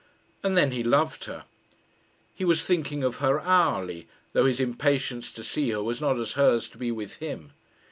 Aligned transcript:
And 0.41 0.57
then 0.57 0.71
he 0.71 0.81
loved 0.83 1.25
her. 1.25 1.43
He 2.33 2.43
was 2.43 2.63
thinking 2.63 3.03
of 3.03 3.17
her 3.17 3.39
hourly, 3.41 4.07
though 4.33 4.47
his 4.47 4.59
impatience 4.59 5.31
to 5.33 5.43
see 5.43 5.69
her 5.69 5.83
was 5.83 6.01
not 6.01 6.19
as 6.19 6.31
hers 6.33 6.67
to 6.69 6.79
be 6.79 6.91
with 6.91 7.17
him. 7.17 7.53